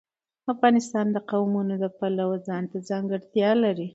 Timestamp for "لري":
3.63-3.87